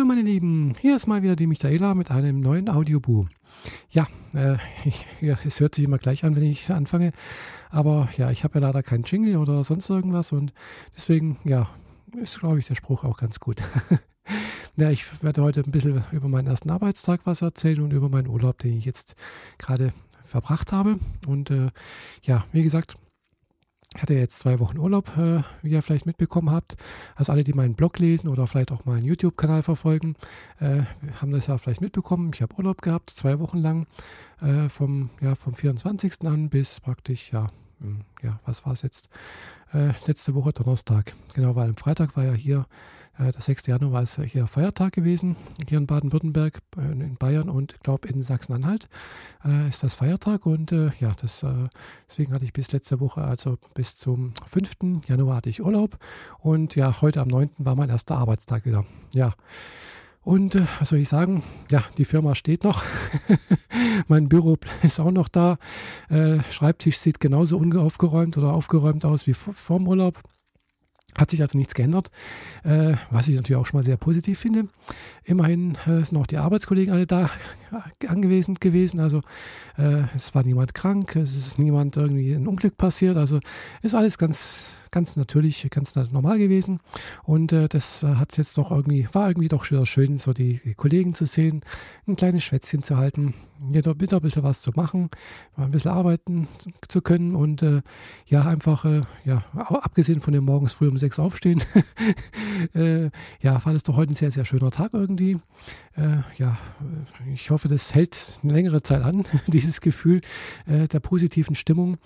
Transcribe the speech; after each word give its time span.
Hallo 0.00 0.08
meine 0.08 0.22
Lieben, 0.22 0.72
hier 0.80 0.96
ist 0.96 1.08
mal 1.08 1.22
wieder 1.22 1.36
die 1.36 1.46
Michaela 1.46 1.94
mit 1.94 2.10
einem 2.10 2.40
neuen 2.40 2.70
Audiobu. 2.70 3.26
Ja, 3.90 4.08
äh, 4.32 4.56
ja, 5.20 5.36
es 5.44 5.60
hört 5.60 5.74
sich 5.74 5.84
immer 5.84 5.98
gleich 5.98 6.24
an, 6.24 6.36
wenn 6.36 6.44
ich 6.44 6.70
anfange, 6.70 7.12
aber 7.68 8.08
ja, 8.16 8.30
ich 8.30 8.42
habe 8.42 8.58
ja 8.58 8.66
leider 8.66 8.82
keinen 8.82 9.04
Jingle 9.04 9.36
oder 9.36 9.62
sonst 9.62 9.90
irgendwas 9.90 10.32
und 10.32 10.54
deswegen, 10.96 11.36
ja, 11.44 11.68
ist 12.16 12.40
glaube 12.40 12.60
ich 12.60 12.66
der 12.66 12.76
Spruch 12.76 13.04
auch 13.04 13.18
ganz 13.18 13.40
gut. 13.40 13.62
ja, 14.78 14.90
ich 14.90 15.22
werde 15.22 15.42
heute 15.42 15.60
ein 15.60 15.70
bisschen 15.70 16.02
über 16.12 16.28
meinen 16.28 16.46
ersten 16.46 16.70
Arbeitstag 16.70 17.20
was 17.24 17.42
erzählen 17.42 17.82
und 17.82 17.92
über 17.92 18.08
meinen 18.08 18.28
Urlaub, 18.28 18.56
den 18.56 18.78
ich 18.78 18.86
jetzt 18.86 19.16
gerade 19.58 19.92
verbracht 20.24 20.72
habe. 20.72 20.98
Und 21.26 21.50
äh, 21.50 21.68
ja, 22.22 22.46
wie 22.52 22.62
gesagt, 22.62 22.96
hatte 23.98 24.14
jetzt 24.14 24.38
zwei 24.38 24.60
Wochen 24.60 24.78
Urlaub, 24.78 25.16
äh, 25.16 25.42
wie 25.62 25.70
ihr 25.70 25.82
vielleicht 25.82 26.06
mitbekommen 26.06 26.50
habt. 26.50 26.76
Also 27.16 27.32
alle, 27.32 27.42
die 27.42 27.52
meinen 27.52 27.74
Blog 27.74 27.98
lesen 27.98 28.28
oder 28.28 28.46
vielleicht 28.46 28.70
auch 28.70 28.84
meinen 28.84 29.04
YouTube-Kanal 29.04 29.62
verfolgen, 29.62 30.14
äh, 30.60 30.82
haben 31.20 31.32
das 31.32 31.48
ja 31.48 31.58
vielleicht 31.58 31.80
mitbekommen. 31.80 32.30
Ich 32.34 32.42
habe 32.42 32.54
Urlaub 32.56 32.82
gehabt, 32.82 33.10
zwei 33.10 33.40
Wochen 33.40 33.58
lang, 33.58 33.86
äh, 34.40 34.68
vom, 34.68 35.10
ja, 35.20 35.34
vom 35.34 35.54
24. 35.54 36.26
an 36.26 36.50
bis 36.50 36.80
praktisch, 36.80 37.32
ja, 37.32 37.48
hm, 37.80 38.02
ja, 38.22 38.38
was 38.44 38.64
war 38.64 38.74
es 38.74 38.82
jetzt? 38.82 39.08
Äh, 39.72 39.92
letzte 40.06 40.34
Woche 40.34 40.52
Donnerstag. 40.52 41.14
Genau, 41.34 41.56
weil 41.56 41.68
am 41.68 41.76
Freitag 41.76 42.16
war 42.16 42.24
ja 42.24 42.32
hier 42.32 42.66
der 43.24 43.40
6. 43.40 43.66
Januar 43.66 44.02
ist 44.02 44.18
hier 44.20 44.46
Feiertag 44.46 44.94
gewesen, 44.94 45.36
hier 45.68 45.78
in 45.78 45.86
Baden-Württemberg, 45.86 46.60
äh, 46.78 46.92
in 46.92 47.16
Bayern 47.16 47.50
und 47.50 47.74
ich 47.74 47.80
glaube 47.80 48.08
in 48.08 48.22
Sachsen-Anhalt 48.22 48.88
äh, 49.44 49.68
ist 49.68 49.82
das 49.82 49.94
Feiertag 49.94 50.46
und 50.46 50.72
äh, 50.72 50.90
ja, 51.00 51.12
das, 51.20 51.42
äh, 51.42 51.68
deswegen 52.08 52.32
hatte 52.32 52.44
ich 52.44 52.52
bis 52.52 52.72
letzte 52.72 52.98
Woche, 53.00 53.22
also 53.22 53.58
bis 53.74 53.96
zum 53.96 54.32
5. 54.46 55.02
Januar 55.06 55.36
hatte 55.36 55.50
ich 55.50 55.62
Urlaub 55.62 55.98
und 56.38 56.74
ja, 56.76 57.00
heute 57.02 57.20
am 57.20 57.28
9. 57.28 57.50
war 57.58 57.74
mein 57.74 57.90
erster 57.90 58.16
Arbeitstag 58.16 58.64
wieder. 58.64 58.84
Ja. 59.12 59.34
Und 60.22 60.54
äh, 60.54 60.66
was 60.78 60.90
soll 60.90 60.98
ich 60.98 61.08
sagen? 61.08 61.42
Ja, 61.70 61.82
die 61.98 62.04
Firma 62.04 62.34
steht 62.34 62.64
noch. 62.64 62.82
mein 64.08 64.28
Büro 64.28 64.56
ist 64.82 65.00
auch 65.00 65.10
noch 65.10 65.28
da. 65.28 65.58
Äh, 66.08 66.42
Schreibtisch 66.50 66.98
sieht 66.98 67.20
genauso 67.20 67.58
unaufgeräumt 67.58 68.36
oder 68.38 68.52
aufgeräumt 68.52 69.04
aus 69.04 69.26
wie 69.26 69.34
vor 69.34 69.78
dem 69.78 69.88
Urlaub. 69.88 70.22
Hat 71.18 71.30
sich 71.30 71.40
also 71.42 71.58
nichts 71.58 71.74
geändert, 71.74 72.10
äh, 72.64 72.94
was 73.10 73.28
ich 73.28 73.36
natürlich 73.36 73.60
auch 73.60 73.66
schon 73.66 73.78
mal 73.78 73.84
sehr 73.84 73.96
positiv 73.96 74.38
finde. 74.38 74.68
Immerhin 75.24 75.76
äh, 75.86 76.04
sind 76.04 76.16
auch 76.16 76.26
die 76.26 76.38
Arbeitskollegen 76.38 76.92
alle 76.92 77.06
da 77.06 77.30
anwesend 78.08 78.60
gewesen. 78.60 79.00
Also 79.00 79.20
äh, 79.76 80.02
es 80.14 80.34
war 80.34 80.44
niemand 80.44 80.74
krank, 80.74 81.16
es 81.16 81.36
ist 81.36 81.58
niemand 81.58 81.96
irgendwie 81.96 82.32
ein 82.32 82.46
Unglück 82.46 82.76
passiert. 82.76 83.16
Also 83.16 83.40
ist 83.82 83.94
alles 83.94 84.18
ganz 84.18 84.76
ganz 84.90 85.16
natürlich, 85.16 85.68
ganz 85.70 85.94
normal 85.96 86.38
gewesen. 86.38 86.80
Und 87.24 87.52
äh, 87.52 87.68
das 87.68 88.02
äh, 88.02 88.14
hat 88.14 88.36
jetzt 88.36 88.58
doch 88.58 88.70
irgendwie, 88.70 89.08
war 89.12 89.28
irgendwie 89.28 89.48
doch 89.48 89.70
wieder 89.70 89.86
schön, 89.86 90.16
so 90.18 90.32
die, 90.32 90.60
Kollegen 90.76 91.14
zu 91.14 91.26
sehen, 91.26 91.62
ein 92.06 92.16
kleines 92.16 92.44
Schwätzchen 92.44 92.82
zu 92.82 92.96
halten, 92.96 93.34
jeder 93.68 94.00
wieder 94.00 94.16
ein 94.16 94.22
bisschen 94.22 94.42
was 94.42 94.62
zu 94.62 94.70
machen, 94.74 95.10
ein 95.56 95.70
bisschen 95.70 95.90
arbeiten 95.90 96.48
zu 96.88 97.02
können 97.02 97.34
und 97.34 97.62
äh, 97.62 97.82
ja, 98.26 98.46
einfach, 98.46 98.84
äh, 98.84 99.02
ja, 99.24 99.44
abgesehen 99.54 100.20
von 100.20 100.32
dem 100.32 100.44
morgens 100.44 100.72
früh 100.72 100.88
um 100.88 100.98
sechs 100.98 101.18
aufstehen, 101.18 101.62
äh, 102.74 103.10
ja, 103.40 103.64
war 103.64 103.72
das 103.72 103.82
doch 103.82 103.96
heute 103.96 104.12
ein 104.12 104.16
sehr, 104.16 104.30
sehr 104.30 104.44
schöner 104.44 104.70
Tag 104.70 104.94
irgendwie. 104.94 105.38
Äh, 105.96 106.22
ja, 106.38 106.56
ich 107.34 107.50
hoffe, 107.50 107.68
das 107.68 107.94
hält 107.94 108.40
eine 108.42 108.52
längere 108.52 108.82
Zeit 108.82 109.02
an, 109.02 109.24
dieses 109.46 109.80
Gefühl 109.80 110.22
äh, 110.66 110.88
der 110.88 111.00
positiven 111.00 111.54
Stimmung. 111.54 111.98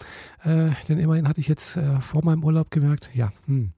Äh, 0.42 0.70
denn 0.88 0.98
immerhin 0.98 1.28
hatte 1.28 1.40
ich 1.40 1.48
jetzt 1.48 1.78
vor 2.00 2.24
meinem 2.24 2.44
Urlaub 2.44 2.70
gemerkt, 2.74 3.10
ja, 3.14 3.32
hm, 3.46 3.72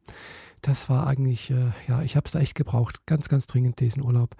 das 0.62 0.90
war 0.90 1.06
eigentlich, 1.06 1.50
äh, 1.50 1.70
ja, 1.86 2.02
ich 2.02 2.16
habe 2.16 2.26
es 2.26 2.34
echt 2.34 2.56
gebraucht, 2.56 3.06
ganz, 3.06 3.28
ganz 3.28 3.46
dringend 3.46 3.78
diesen 3.78 4.02
Urlaub. 4.02 4.34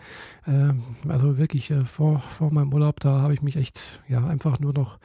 Ähm, 0.47 0.83
also 1.09 1.39
wirklich 1.39 1.71
äh, 1.71 1.85
vor, 1.85 2.21
vor 2.21 2.53
meinem 2.53 2.73
Urlaub, 2.73 2.99
da 2.99 3.21
habe 3.21 3.35
ich 3.35 3.43
mich 3.43 3.57
echt, 3.57 4.03
ja, 4.09 4.27
einfach 4.27 4.59
nur 4.59 4.73
noch 4.73 4.99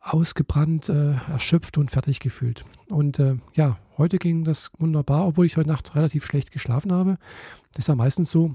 ausgebrannt, 0.00 0.88
äh, 0.88 1.12
erschöpft 1.30 1.78
und 1.78 1.92
fertig 1.92 2.18
gefühlt. 2.18 2.64
Und 2.90 3.20
äh, 3.20 3.36
ja, 3.54 3.78
heute 3.98 4.18
ging 4.18 4.42
das 4.42 4.72
wunderbar, 4.78 5.28
obwohl 5.28 5.46
ich 5.46 5.56
heute 5.56 5.68
Nacht 5.68 5.94
relativ 5.94 6.24
schlecht 6.24 6.50
geschlafen 6.50 6.92
habe. 6.92 7.18
Das 7.72 7.84
ist 7.84 7.88
ja 7.88 7.94
meistens 7.94 8.30
so, 8.30 8.54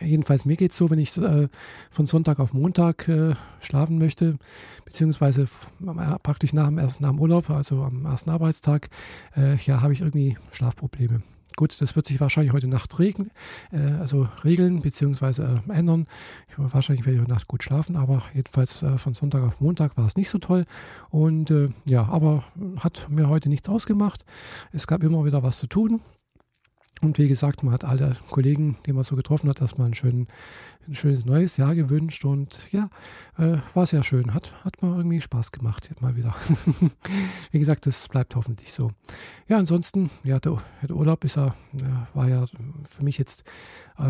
Jedenfalls 0.00 0.44
mir 0.44 0.56
geht 0.56 0.72
es 0.72 0.76
so, 0.76 0.90
wenn 0.90 0.98
ich 0.98 1.16
äh, 1.16 1.48
von 1.90 2.06
Sonntag 2.06 2.38
auf 2.38 2.52
Montag 2.52 3.08
äh, 3.08 3.34
schlafen 3.60 3.98
möchte, 3.98 4.38
beziehungsweise 4.84 5.46
praktisch 6.22 6.52
nach 6.52 6.66
dem, 6.66 6.78
ersten, 6.78 7.02
nach 7.02 7.10
dem 7.10 7.18
Urlaub, 7.18 7.48
also 7.48 7.82
am 7.82 8.04
ersten 8.04 8.30
Arbeitstag, 8.30 8.90
äh, 9.36 9.56
ja, 9.56 9.80
habe 9.80 9.92
ich 9.94 10.00
irgendwie 10.00 10.36
Schlafprobleme. 10.52 11.22
Gut, 11.56 11.80
das 11.80 11.96
wird 11.96 12.06
sich 12.06 12.20
wahrscheinlich 12.20 12.52
heute 12.52 12.68
Nacht 12.68 12.98
regeln, 12.98 13.30
äh, 13.72 13.80
also 14.00 14.28
regeln 14.44 14.82
beziehungsweise 14.82 15.62
äh, 15.68 15.72
ändern. 15.72 16.06
Ich, 16.48 16.54
wahrscheinlich 16.56 17.04
werde 17.04 17.16
ich 17.16 17.22
heute 17.22 17.32
Nacht 17.32 17.48
gut 17.48 17.62
schlafen, 17.62 17.96
aber 17.96 18.22
jedenfalls 18.34 18.82
äh, 18.82 18.98
von 18.98 19.14
Sonntag 19.14 19.42
auf 19.42 19.60
Montag 19.60 19.96
war 19.96 20.06
es 20.06 20.16
nicht 20.16 20.30
so 20.30 20.38
toll. 20.38 20.64
Und 21.10 21.52
ja, 21.86 22.08
aber 22.08 22.44
hat 22.78 23.08
mir 23.10 23.28
heute 23.28 23.48
nichts 23.48 23.68
ausgemacht. 23.68 24.24
Es 24.72 24.86
gab 24.86 25.02
immer 25.02 25.24
wieder 25.24 25.42
was 25.42 25.58
zu 25.58 25.66
tun. 25.66 26.00
Und 27.02 27.18
wie 27.18 27.28
gesagt, 27.28 27.62
man 27.62 27.72
hat 27.72 27.84
alle 27.84 28.12
Kollegen, 28.28 28.76
die 28.84 28.92
man 28.92 29.04
so 29.04 29.16
getroffen 29.16 29.48
hat, 29.48 29.60
erstmal 29.60 29.86
einen 29.86 29.94
schönen, 29.94 30.28
ein 30.86 30.94
schönes 30.94 31.24
neues 31.24 31.56
Jahr 31.56 31.74
gewünscht. 31.74 32.24
Und 32.24 32.58
ja, 32.72 32.90
äh, 33.38 33.56
war 33.74 33.86
sehr 33.86 34.02
schön. 34.02 34.34
Hat, 34.34 34.52
hat 34.64 34.82
mir 34.82 34.94
irgendwie 34.94 35.20
Spaß 35.20 35.52
gemacht, 35.52 35.90
mal 36.00 36.16
wieder. 36.16 36.34
wie 37.52 37.58
gesagt, 37.58 37.86
das 37.86 38.08
bleibt 38.08 38.36
hoffentlich 38.36 38.72
so. 38.72 38.90
Ja, 39.48 39.58
ansonsten, 39.58 40.10
ja, 40.24 40.38
der, 40.38 40.58
der 40.82 40.96
Urlaub 40.96 41.24
ist 41.24 41.36
ja, 41.36 41.54
war 42.14 42.28
ja 42.28 42.46
für 42.88 43.02
mich 43.02 43.18
jetzt 43.18 43.44
äh, 43.98 44.04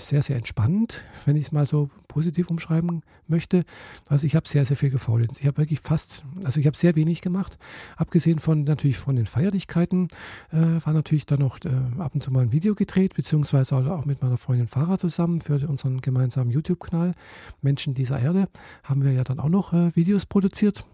sehr, 0.00 0.22
sehr 0.22 0.36
entspannend, 0.36 1.04
wenn 1.24 1.36
ich 1.36 1.46
es 1.46 1.52
mal 1.52 1.66
so 1.66 1.90
positiv 2.06 2.50
umschreiben 2.50 3.02
möchte. 3.26 3.64
Also 4.08 4.26
ich 4.26 4.36
habe 4.36 4.48
sehr, 4.48 4.64
sehr 4.64 4.76
viel 4.76 4.90
gefault. 4.90 5.30
Ich 5.38 5.46
habe 5.46 5.58
wirklich 5.58 5.80
fast, 5.80 6.24
also 6.44 6.60
ich 6.60 6.66
habe 6.66 6.76
sehr 6.76 6.96
wenig 6.96 7.20
gemacht. 7.20 7.58
Abgesehen 7.96 8.38
von 8.38 8.64
natürlich 8.64 8.98
von 8.98 9.16
den 9.16 9.26
Feierlichkeiten 9.26 10.08
äh, 10.50 10.84
war 10.84 10.92
natürlich 10.92 11.26
dann 11.26 11.40
noch 11.40 11.58
äh, 11.64 11.70
ab 11.98 12.14
und 12.14 12.22
zu 12.22 12.30
mal 12.30 12.40
ein 12.40 12.52
Video 12.52 12.74
gedreht, 12.74 13.14
beziehungsweise 13.14 13.76
auch 13.76 14.04
mit 14.04 14.22
meiner 14.22 14.38
Freundin 14.38 14.68
Farah 14.68 14.98
zusammen 14.98 15.40
für 15.40 15.66
unseren 15.68 16.00
gemeinsamen 16.00 16.50
YouTube-Kanal 16.50 17.14
Menschen 17.62 17.94
dieser 17.94 18.20
Erde 18.20 18.48
haben 18.82 19.02
wir 19.02 19.12
ja 19.12 19.24
dann 19.24 19.38
auch 19.38 19.48
noch 19.48 19.72
äh, 19.72 19.94
Videos 19.94 20.26
produziert 20.26 20.86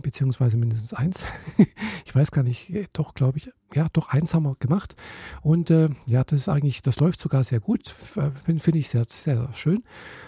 beziehungsweise 0.00 0.56
mindestens 0.56 0.94
eins. 0.94 1.26
ich 2.04 2.14
weiß 2.14 2.30
gar 2.30 2.42
nicht, 2.42 2.70
äh, 2.70 2.86
doch 2.92 3.14
glaube 3.14 3.38
ich, 3.38 3.50
ja, 3.74 3.86
doch 3.92 4.08
eins 4.08 4.34
haben 4.34 4.44
wir 4.44 4.56
gemacht. 4.56 4.96
Und 5.42 5.70
äh, 5.70 5.88
ja, 6.06 6.24
das 6.24 6.40
ist 6.40 6.48
eigentlich, 6.48 6.82
das 6.82 7.00
läuft 7.00 7.20
sogar 7.20 7.44
sehr 7.44 7.60
gut, 7.60 7.88
finde 7.88 8.78
ich 8.78 8.88
sehr, 8.88 9.04
sehr 9.08 9.52
schön. 9.52 9.84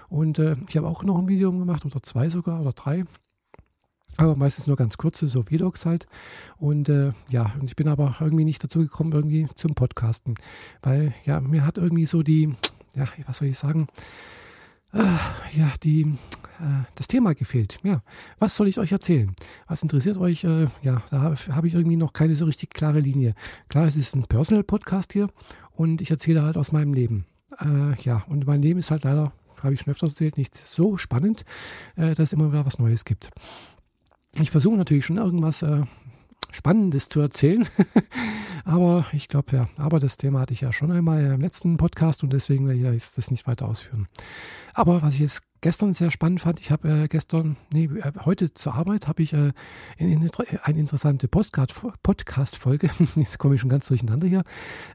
Und 0.08 0.38
äh, 0.38 0.56
ich 0.68 0.76
habe 0.76 0.86
auch 0.86 1.02
noch 1.02 1.18
ein 1.18 1.28
Video 1.28 1.52
gemacht, 1.52 1.84
oder 1.84 2.02
zwei 2.02 2.28
sogar, 2.28 2.60
oder 2.60 2.72
drei 2.72 3.04
aber 4.16 4.36
meistens 4.36 4.66
nur 4.66 4.76
ganz 4.76 4.96
kurze, 4.96 5.26
so 5.28 5.42
Vlogs 5.42 5.86
halt. 5.86 6.06
Und 6.56 6.88
äh, 6.88 7.12
ja, 7.28 7.52
und 7.60 7.64
ich 7.64 7.76
bin 7.76 7.88
aber 7.88 8.16
irgendwie 8.20 8.44
nicht 8.44 8.62
dazu 8.62 8.78
gekommen, 8.78 9.12
irgendwie 9.12 9.48
zum 9.54 9.74
Podcasten. 9.74 10.36
Weil 10.82 11.14
ja, 11.24 11.40
mir 11.40 11.66
hat 11.66 11.78
irgendwie 11.78 12.06
so 12.06 12.22
die, 12.22 12.54
ja, 12.94 13.08
was 13.26 13.38
soll 13.38 13.48
ich 13.48 13.58
sagen, 13.58 13.88
äh, 13.88 14.43
ja, 14.94 15.72
die, 15.82 16.02
äh, 16.02 16.84
das 16.94 17.06
Thema 17.06 17.34
gefehlt. 17.34 17.78
Ja, 17.82 18.02
was 18.38 18.56
soll 18.56 18.68
ich 18.68 18.78
euch 18.78 18.92
erzählen? 18.92 19.34
Was 19.66 19.82
interessiert 19.82 20.18
euch? 20.18 20.44
Äh, 20.44 20.68
ja, 20.82 21.02
da 21.10 21.20
habe 21.20 21.36
hab 21.36 21.64
ich 21.64 21.74
irgendwie 21.74 21.96
noch 21.96 22.12
keine 22.12 22.34
so 22.34 22.44
richtig 22.44 22.70
klare 22.70 23.00
Linie. 23.00 23.34
Klar, 23.68 23.86
es 23.86 23.96
ist 23.96 24.14
ein 24.14 24.24
Personal-Podcast 24.24 25.12
hier 25.12 25.28
und 25.72 26.00
ich 26.00 26.10
erzähle 26.10 26.42
halt 26.42 26.56
aus 26.56 26.72
meinem 26.72 26.94
Leben. 26.94 27.26
Äh, 27.60 28.00
ja, 28.02 28.24
und 28.28 28.46
mein 28.46 28.62
Leben 28.62 28.80
ist 28.80 28.90
halt 28.90 29.04
leider, 29.04 29.32
habe 29.62 29.74
ich 29.74 29.80
schon 29.80 29.90
öfters 29.90 30.10
erzählt, 30.10 30.38
nicht 30.38 30.56
so 30.56 30.96
spannend, 30.96 31.44
äh, 31.96 32.14
dass 32.14 32.20
es 32.20 32.32
immer 32.32 32.52
wieder 32.52 32.66
was 32.66 32.78
Neues 32.78 33.04
gibt 33.04 33.30
ich 34.40 34.50
versuche 34.50 34.76
natürlich 34.76 35.04
schon 35.04 35.16
irgendwas 35.16 35.62
äh, 35.62 35.82
Spannendes 36.54 37.08
zu 37.08 37.20
erzählen. 37.20 37.66
aber 38.64 39.04
ich 39.12 39.28
glaube, 39.28 39.56
ja, 39.56 39.68
aber 39.76 39.98
das 39.98 40.16
Thema 40.16 40.40
hatte 40.40 40.52
ich 40.52 40.60
ja 40.60 40.72
schon 40.72 40.92
einmal 40.92 41.24
im 41.24 41.40
letzten 41.40 41.76
Podcast 41.76 42.22
und 42.22 42.32
deswegen 42.32 42.68
werde 42.68 42.94
ich 42.94 43.12
das 43.12 43.30
nicht 43.32 43.46
weiter 43.48 43.66
ausführen. 43.66 44.06
Aber 44.72 45.02
was 45.02 45.14
ich 45.14 45.20
jetzt 45.20 45.42
gestern 45.64 45.94
sehr 45.94 46.10
spannend 46.10 46.42
fand, 46.42 46.60
ich 46.60 46.70
habe 46.70 46.86
äh, 46.88 47.08
gestern, 47.08 47.56
nee, 47.72 47.84
äh, 47.86 48.12
heute 48.26 48.52
zur 48.52 48.74
Arbeit 48.74 49.08
habe 49.08 49.22
ich 49.22 49.32
äh, 49.32 49.52
eine, 49.98 50.30
eine 50.62 50.78
interessante 50.78 51.26
Podcast-Folge, 51.26 52.90
jetzt 53.16 53.38
komme 53.38 53.54
ich 53.54 53.62
schon 53.62 53.70
ganz 53.70 53.88
durcheinander 53.88 54.26
hier, 54.26 54.42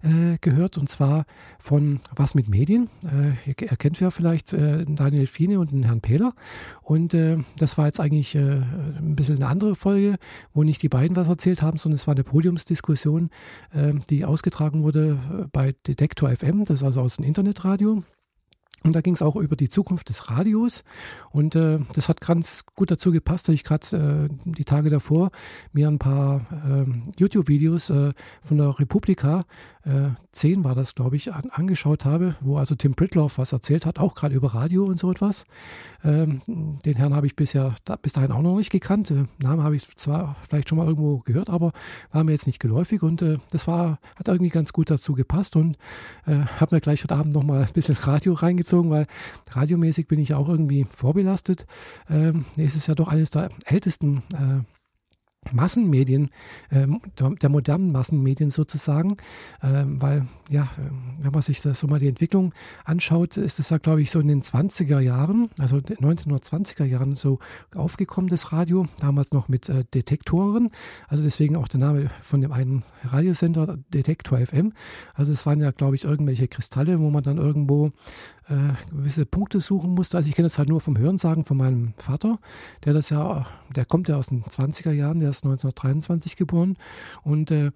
äh, 0.04 0.38
gehört 0.42 0.78
und 0.78 0.88
zwar 0.88 1.26
von 1.58 2.02
Was 2.16 2.36
mit 2.36 2.50
Medien. 2.50 2.88
Äh, 3.04 3.50
ihr 3.50 3.56
kennt 3.56 4.00
ja 4.00 4.12
vielleicht 4.12 4.54
äh, 4.54 4.86
Daniel 4.88 5.26
Fiene 5.26 5.60
und 5.60 5.72
den 5.72 5.82
Herrn 5.86 6.02
Pehler 6.02 6.34
und 6.84 7.16
das 7.58 7.78
war 7.78 7.88
jetzt 7.88 8.00
eigentlich 8.00 8.36
ein 8.36 9.16
bisschen 9.16 9.38
eine 9.38 9.48
andere 9.48 9.76
Folge, 9.76 10.18
wo 10.54 10.64
nicht 10.64 10.82
die 10.84 10.90
beiden 10.90 11.16
was 11.16 11.30
erzählt 11.30 11.62
haben, 11.62 11.78
sondern 11.78 11.96
es 11.96 12.06
war 12.08 12.14
eine 12.14 12.24
Podiumsdiskussion, 12.24 13.30
die 14.10 14.26
ausgetragen 14.26 14.84
wurde 14.84 15.18
bei 15.52 15.74
Detektor 15.88 16.30
FM, 16.30 16.66
das 16.66 16.82
ist 16.82 16.84
also 16.84 17.02
aus 17.02 17.18
dem 17.18 17.26
Internetradio. 17.26 18.04
Und 18.84 18.94
da 18.94 19.02
ging 19.02 19.14
es 19.14 19.22
auch 19.22 19.36
über 19.36 19.56
die 19.56 19.70
Zukunft 19.70 20.10
des 20.10 20.30
Radios. 20.30 20.84
Und 21.32 21.56
äh, 21.56 21.80
das 21.94 22.08
hat 22.08 22.22
ganz 22.22 22.66
gut 22.76 22.92
dazu 22.92 23.12
gepasst, 23.12 23.48
dass 23.48 23.56
ich 23.56 23.64
gerade 23.64 24.30
äh, 24.32 24.36
die 24.46 24.64
Tage 24.64 24.90
davor 24.90 25.32
mir 25.74 25.88
ein 25.88 26.00
paar 26.00 26.46
äh, 26.52 26.86
YouTube-Videos 27.18 27.90
äh, 27.90 28.14
von 28.42 28.58
der 28.58 28.80
Republika 28.80 29.46
2010 29.90 30.64
war 30.64 30.76
das, 30.76 30.94
glaube 30.94 31.16
ich, 31.16 31.34
an, 31.34 31.50
angeschaut 31.52 32.06
habe, 32.06 32.36
wo 32.42 32.58
also 32.58 32.76
Tim 32.76 32.94
Pritloff 32.94 33.38
was 33.38 33.52
erzählt 33.52 33.86
hat, 33.86 34.00
auch 34.00 34.14
gerade 34.16 34.36
über 34.36 34.54
Radio 34.54 34.86
und 34.86 35.00
so 35.00 35.12
etwas. 35.12 35.46
Ähm, 36.04 36.42
den 36.48 36.96
Herrn 36.96 37.16
habe 37.16 37.26
ich 37.26 37.36
bisher 37.36 37.74
da, 37.86 37.96
bis 37.96 38.14
dahin 38.14 38.32
auch 38.32 38.42
noch 38.42 38.58
nicht 38.58 38.70
gekannt. 38.70 39.10
Äh, 39.12 39.26
Namen 39.42 39.64
habe 39.64 39.76
ich 39.76 39.88
zwar 39.96 40.36
vielleicht 40.48 40.70
schon 40.70 40.78
mal 40.78 40.88
irgendwo 40.88 41.20
gehört, 41.20 41.50
aber 41.50 41.72
war 42.12 42.24
mir 42.24 42.34
jetzt 42.34 42.46
nicht 42.46 42.60
geläufig 42.60 43.02
und 43.02 43.22
äh, 43.22 43.38
das 43.52 43.68
war, 43.68 44.00
hat 44.16 44.28
irgendwie 44.28 44.52
ganz 44.52 44.74
gut 44.74 44.92
dazu 44.92 45.14
gepasst 45.14 45.56
und 45.56 45.78
äh, 46.28 46.38
habe 46.60 46.76
mir 46.76 46.82
gleich 46.82 47.04
heute 47.04 47.16
Abend 47.16 47.34
noch 47.34 47.44
mal 47.44 47.64
ein 47.64 47.74
bisschen 47.74 47.96
Radio 48.02 48.34
reingezogen, 48.34 48.92
weil 48.92 49.08
radiomäßig 49.52 50.08
bin 50.08 50.20
ich 50.20 50.34
auch 50.34 50.48
irgendwie 50.48 50.86
vorbelastet. 50.90 51.66
Ähm, 52.10 52.46
es 52.58 52.76
ist 52.76 52.88
ja 52.88 52.96
doch 52.96 53.08
eines 53.08 53.32
der 53.32 53.50
ältesten 53.66 54.24
äh, 54.34 54.79
Massenmedien, 55.52 56.30
ähm, 56.72 57.02
der, 57.18 57.50
modernen 57.50 57.92
Massenmedien 57.92 58.50
sozusagen, 58.50 59.16
ähm, 59.64 60.02
weil 60.02 60.28
ja, 60.50 60.70
ähm, 60.78 61.16
wenn 61.22 61.32
man 61.32 61.42
sich 61.42 61.62
das 61.62 61.80
so 61.80 61.88
mal 61.88 62.00
die 62.00 62.08
Entwicklung 62.08 62.54
anschaut, 62.84 63.38
ist 63.38 63.58
es 63.58 63.70
ja, 63.70 63.78
glaube 63.78 64.02
ich, 64.02 64.12
so 64.12 64.20
in 64.20 64.28
den 64.28 64.42
20er 64.42 65.00
Jahren, 65.00 65.50
also 65.58 65.78
1920er 65.78 66.84
Jahren 66.86 67.16
so 67.16 67.40
aufgekommen, 67.74 68.30
das 68.30 68.52
Radio, 68.52 68.88
damals 69.00 69.32
noch 69.32 69.48
mit 69.48 69.70
äh, 69.70 69.86
Detektoren, 69.94 70.70
also 71.08 71.24
deswegen 71.24 71.56
auch 71.56 71.68
der 71.68 71.80
Name 71.80 72.10
von 72.22 72.42
dem 72.42 72.52
einen 72.52 72.84
Radiosender, 73.04 73.78
Detektor 73.94 74.40
FM. 74.40 74.74
Also 75.14 75.32
es 75.32 75.46
waren 75.46 75.62
ja, 75.62 75.72
glaube 75.72 75.96
ich, 75.96 76.04
irgendwelche 76.04 76.48
Kristalle, 76.48 77.00
wo 77.00 77.10
man 77.10 77.24
dann 77.24 77.38
irgendwo 77.38 77.92
äh, 78.50 78.74
gewisse 78.92 79.26
Punkte 79.26 79.60
suchen 79.60 79.92
musste. 79.92 80.18
Also 80.18 80.30
ich 80.30 80.36
kenne 80.36 80.48
das 80.48 80.58
halt 80.58 80.70
nur 80.70 80.82
vom 80.82 80.98
Hörensagen 80.98 81.44
von 81.44 81.58
meinem 81.58 81.94
Vater, 81.98 82.40
der 82.84 82.94
das 82.94 83.10
ja, 83.10 83.46
der 83.76 83.86
kommt 83.86 84.10
ja 84.10 84.18
aus 84.18 84.28
den 84.28 84.44
20er 84.44 84.92
Jahren, 84.92 85.20
der 85.20 85.30
ist 85.30 85.44
1923 85.44 86.36
geboren 86.36 86.78
und 87.24 87.52
äh, 87.52 87.72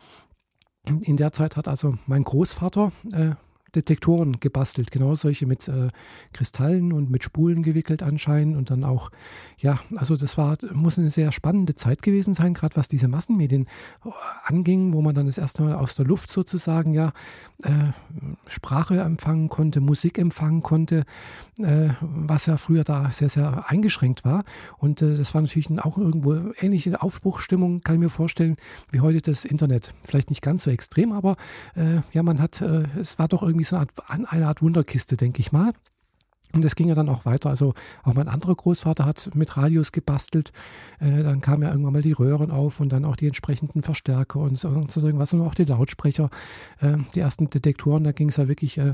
in 0.85 1.15
der 1.15 1.31
Zeit 1.31 1.55
hat 1.55 1.67
also 1.67 1.97
mein 2.07 2.23
Großvater 2.23 2.91
äh, 3.11 3.35
Detektoren 3.75 4.39
gebastelt, 4.39 4.91
genau 4.91 5.15
solche 5.15 5.45
mit 5.45 5.67
äh, 5.67 5.89
Kristallen 6.31 6.93
und 6.93 7.09
mit 7.09 7.23
Spulen 7.23 7.63
gewickelt 7.63 8.03
anscheinend 8.03 8.55
und 8.55 8.69
dann 8.69 8.83
auch, 8.83 9.09
ja, 9.57 9.79
also 9.95 10.15
das 10.15 10.37
war, 10.37 10.57
muss 10.73 10.99
eine 10.99 11.11
sehr 11.11 11.31
spannende 11.31 11.75
Zeit 11.75 12.01
gewesen 12.01 12.33
sein, 12.33 12.53
gerade 12.53 12.75
was 12.75 12.87
diese 12.87 13.07
Massenmedien 13.07 13.65
äh, 14.05 14.09
anging, 14.43 14.93
wo 14.93 15.01
man 15.01 15.15
dann 15.15 15.25
das 15.25 15.37
erste 15.37 15.63
Mal 15.63 15.73
aus 15.75 15.95
der 15.95 16.05
Luft 16.05 16.29
sozusagen 16.29 16.93
ja 16.93 17.13
äh, 17.63 17.69
Sprache 18.47 18.99
empfangen 18.99 19.49
konnte, 19.49 19.81
Musik 19.81 20.19
empfangen 20.19 20.61
konnte, 20.61 21.03
äh, 21.59 21.89
was 22.01 22.45
ja 22.45 22.57
früher 22.57 22.83
da 22.83 23.11
sehr, 23.11 23.29
sehr 23.29 23.69
eingeschränkt 23.69 24.23
war 24.23 24.43
und 24.77 25.01
äh, 25.01 25.17
das 25.17 25.33
war 25.33 25.41
natürlich 25.41 25.69
auch 25.79 25.97
irgendwo 25.97 26.33
ähnliche 26.59 27.01
Aufbruchstimmung, 27.01 27.81
kann 27.81 27.95
ich 27.95 28.01
mir 28.01 28.09
vorstellen, 28.09 28.57
wie 28.91 28.99
heute 28.99 29.21
das 29.21 29.45
Internet. 29.45 29.93
Vielleicht 30.03 30.29
nicht 30.29 30.41
ganz 30.41 30.63
so 30.63 30.69
extrem, 30.69 31.11
aber 31.11 31.37
äh, 31.75 32.01
ja, 32.11 32.21
man 32.21 32.39
hat, 32.39 32.61
es 32.61 33.17
war 33.17 33.27
doch 33.27 33.41
irgendwie 33.41 33.62
irgendwie 33.63 33.69
so 33.69 33.75
eine 33.75 33.87
Art, 33.87 34.31
eine 34.31 34.47
Art 34.47 34.61
Wunderkiste, 34.61 35.17
denke 35.17 35.39
ich 35.39 35.51
mal. 35.51 35.73
Und 36.55 36.63
es 36.63 36.75
ging 36.75 36.87
ja 36.87 36.93
dann 36.93 37.09
auch 37.09 37.25
weiter. 37.25 37.49
Also 37.49 37.73
auch 38.03 38.13
mein 38.13 38.27
anderer 38.27 38.53
Großvater 38.53 39.05
hat 39.05 39.31
mit 39.33 39.57
Radios 39.57 39.91
gebastelt. 39.91 40.51
Äh, 40.99 41.23
dann 41.23 41.41
kamen 41.41 41.63
ja 41.63 41.71
irgendwann 41.71 41.93
mal 41.93 42.03
die 42.03 42.11
Röhren 42.11 42.51
auf 42.51 42.79
und 42.79 42.89
dann 42.89 43.05
auch 43.05 43.15
die 43.15 43.25
entsprechenden 43.25 43.81
Verstärker 43.81 44.39
und 44.39 44.59
so, 44.59 44.67
und 44.67 44.91
so 44.91 45.03
irgendwas 45.03 45.33
und 45.33 45.41
auch 45.41 45.55
die 45.55 45.63
Lautsprecher. 45.63 46.29
Äh, 46.79 46.97
die 47.15 47.21
ersten 47.21 47.49
Detektoren, 47.49 48.03
da 48.03 48.11
ging 48.11 48.29
es 48.29 48.37
ja 48.37 48.47
wirklich 48.47 48.77
äh, 48.77 48.93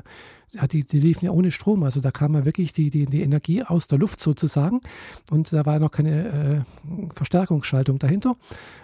ja, 0.53 0.67
die, 0.67 0.83
die 0.83 0.99
liefen 0.99 1.25
ja 1.25 1.31
ohne 1.31 1.51
Strom. 1.51 1.83
Also 1.83 2.01
da 2.01 2.11
kam 2.11 2.33
ja 2.33 2.45
wirklich 2.45 2.73
die, 2.73 2.89
die, 2.89 3.05
die 3.05 3.21
Energie 3.21 3.63
aus 3.63 3.87
der 3.87 3.99
Luft 3.99 4.19
sozusagen. 4.19 4.81
Und 5.31 5.53
da 5.53 5.65
war 5.65 5.73
ja 5.73 5.79
noch 5.79 5.91
keine 5.91 6.65
äh, 6.67 7.13
Verstärkungsschaltung 7.13 7.99
dahinter. 7.99 8.35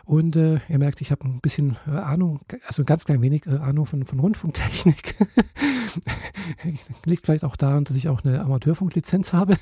Und 0.06 0.35
äh, 0.35 0.59
ihr 0.69 0.79
merkt, 0.79 1.01
ich 1.01 1.12
habe 1.12 1.25
ein 1.25 1.39
bisschen 1.39 1.77
äh, 1.88 1.91
Ahnung, 1.91 2.41
also 2.67 2.83
ein 2.83 2.85
ganz 2.85 3.06
klein 3.06 3.21
wenig 3.21 3.47
äh, 3.47 3.57
Ahnung 3.57 3.85
von, 3.85 4.06
von 4.06 4.19
Rundfunktechnik. 4.19 5.15
Liegt 7.06 7.25
vielleicht 7.25 7.44
auch 7.44 7.56
daran, 7.56 7.85
dass 7.85 7.95
ich 7.95 8.09
auch 8.09 8.23
eine 8.23 8.41
Amateurfunklizenz 8.41 9.33
habe 9.33 9.56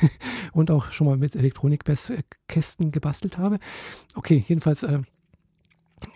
und 0.52 0.70
auch 0.70 0.90
schon 0.92 1.06
mal 1.06 1.16
mit 1.16 1.36
Elektronikkästen 1.36 2.90
gebastelt 2.90 3.38
habe. 3.38 3.58
Okay, 4.14 4.44
jedenfalls 4.46 4.82
äh, 4.82 5.00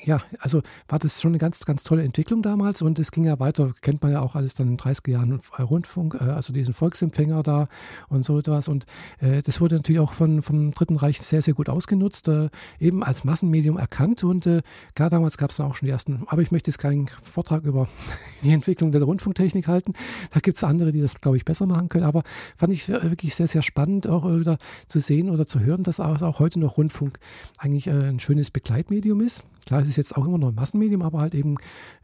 ja, 0.04 0.20
also 0.40 0.62
war 0.88 0.98
das 0.98 1.20
schon 1.20 1.30
eine 1.30 1.38
ganz, 1.38 1.64
ganz 1.64 1.84
tolle 1.84 2.02
Entwicklung 2.02 2.42
damals 2.42 2.82
und 2.82 2.98
es 2.98 3.10
ging 3.10 3.24
ja 3.24 3.38
weiter, 3.38 3.72
kennt 3.80 4.02
man 4.02 4.12
ja 4.12 4.20
auch 4.20 4.34
alles 4.34 4.54
dann 4.54 4.68
in 4.68 4.76
den 4.76 4.78
30er 4.78 5.10
Jahren 5.10 5.40
Rundfunk, 5.58 6.14
äh, 6.20 6.24
also 6.24 6.52
diesen 6.52 6.74
Volksempfänger 6.74 7.42
da 7.42 7.68
und 8.08 8.24
so 8.24 8.38
etwas 8.38 8.68
und 8.68 8.86
äh, 9.20 9.42
das 9.42 9.60
wurde 9.60 9.76
natürlich 9.76 10.00
auch 10.00 10.12
von, 10.12 10.42
vom 10.42 10.70
Dritten 10.72 10.96
Reich 10.96 11.20
sehr, 11.20 11.42
sehr 11.42 11.54
gut 11.54 11.68
ausgenutzt, 11.68 12.28
äh, 12.28 12.48
eben 12.78 13.02
als 13.02 13.24
Massenmedium 13.24 13.76
erkannt 13.76 14.22
und 14.24 14.48
klar, 14.94 15.10
damals 15.10 15.36
gab 15.36 15.50
es 15.50 15.56
dann 15.56 15.66
auch 15.66 15.74
schon 15.74 15.86
die 15.86 15.92
ersten, 15.92 16.22
aber 16.26 16.42
ich 16.42 16.50
möchte 16.50 16.70
jetzt 16.70 16.78
keinen 16.78 17.08
Vortrag 17.08 17.64
über 17.64 17.88
die 18.42 18.52
Entwicklung 18.52 18.92
der 18.92 19.02
Rundfunktechnik 19.02 19.66
halten, 19.66 19.94
da 20.30 20.40
gibt 20.40 20.56
es 20.56 20.64
andere, 20.64 20.92
die 20.92 21.00
das, 21.00 21.16
glaube 21.16 21.36
ich, 21.36 21.44
besser 21.44 21.66
machen 21.66 21.88
können, 21.88 22.04
aber 22.04 22.22
fand 22.56 22.72
ich 22.72 22.88
wirklich 22.88 23.34
sehr, 23.34 23.48
sehr 23.48 23.62
spannend 23.62 24.06
auch 24.06 24.24
wieder 24.24 24.58
zu 24.86 25.00
sehen 25.00 25.30
oder 25.30 25.46
zu 25.46 25.60
hören, 25.60 25.82
dass 25.82 26.00
auch, 26.00 26.22
auch 26.22 26.38
heute 26.38 26.60
noch 26.60 26.76
Rundfunk 26.76 27.18
eigentlich 27.58 27.90
ein 27.90 28.20
schönes 28.20 28.50
Begleitmedium 28.50 29.20
ist. 29.20 29.44
Klar, 29.68 29.84
ist 29.88 29.96
jetzt 29.96 30.16
auch 30.16 30.26
immer 30.26 30.38
noch 30.38 30.48
ein 30.48 30.54
Massenmedium, 30.54 31.02
aber 31.02 31.20
halt 31.20 31.34
eben 31.34 31.56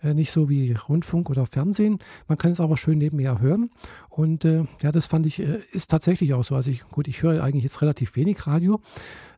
äh, 0.03 0.15
nicht 0.15 0.33
so 0.33 0.49
wie 0.49 0.73
Rundfunk 0.73 1.31
oder 1.31 1.47
Fernsehen. 1.47 1.99
Man 2.29 2.39
kann 2.39 2.51
es 2.51 2.61
aber 2.61 2.77
schön 2.77 2.99
nebenher 2.99 3.41
hören. 3.41 3.71
Und 4.09 4.45
äh, 4.45 4.65
ja, 4.83 4.93
das 4.93 5.07
fand 5.07 5.27
ich, 5.27 5.41
äh, 5.41 5.61
ist 5.73 5.91
tatsächlich 5.91 6.35
auch 6.35 6.45
so. 6.45 6.55
Also 6.55 6.71
ich, 6.71 6.89
gut, 6.89 7.09
ich 7.09 7.23
höre 7.23 7.43
eigentlich 7.43 7.65
jetzt 7.65 7.83
relativ 7.83 8.17
wenig 8.17 8.47
Radio. 8.47 8.81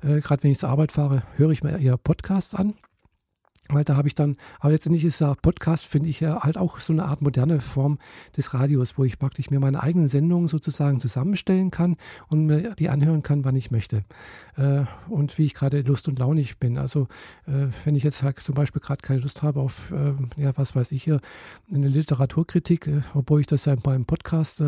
Äh, 0.02 0.20
Gerade 0.20 0.43
wenn 0.43 0.52
ich 0.52 0.58
zur 0.58 0.70
Arbeit 0.70 0.93
fahre, 0.93 1.22
höre 1.37 1.50
ich 1.50 1.62
mir 1.62 1.78
eher 1.78 1.96
Podcasts 1.96 2.54
an. 2.54 2.75
Weil 3.68 3.84
da 3.84 3.96
habe 3.96 4.08
ich 4.08 4.14
dann, 4.14 4.36
aber 4.60 4.72
letztendlich 4.72 5.04
ist 5.04 5.20
der 5.20 5.34
Podcast, 5.34 5.86
finde 5.86 6.08
ich 6.08 6.20
ja 6.20 6.42
halt 6.42 6.56
auch 6.56 6.78
so 6.78 6.92
eine 6.92 7.04
Art 7.04 7.22
moderne 7.22 7.60
Form 7.60 7.98
des 8.36 8.54
Radios, 8.54 8.98
wo 8.98 9.04
ich 9.04 9.18
praktisch 9.18 9.50
mir 9.50 9.60
meine 9.60 9.82
eigenen 9.82 10.08
Sendungen 10.08 10.48
sozusagen 10.48 11.00
zusammenstellen 11.00 11.70
kann 11.70 11.96
und 12.28 12.46
mir 12.46 12.74
die 12.74 12.88
anhören 12.88 13.22
kann, 13.22 13.44
wann 13.44 13.56
ich 13.56 13.70
möchte. 13.70 14.04
Äh, 14.56 14.84
und 15.08 15.36
wie 15.38 15.44
ich 15.44 15.54
gerade 15.54 15.80
lust 15.80 16.08
und 16.08 16.18
launig 16.18 16.58
bin. 16.58 16.78
Also 16.78 17.08
äh, 17.46 17.68
wenn 17.84 17.94
ich 17.94 18.02
jetzt 18.02 18.22
halt 18.22 18.38
zum 18.40 18.54
Beispiel 18.54 18.80
gerade 18.80 19.02
keine 19.02 19.20
Lust 19.20 19.42
habe 19.42 19.60
auf, 19.60 19.90
äh, 19.92 20.14
ja, 20.40 20.52
was 20.56 20.74
weiß 20.74 20.92
ich 20.92 21.02
hier, 21.02 21.20
eine 21.72 21.88
Literaturkritik, 21.88 22.90
obwohl 23.14 23.40
ich 23.40 23.46
das 23.46 23.64
ja 23.64 23.74
beim 23.74 24.04
Podcast 24.04 24.62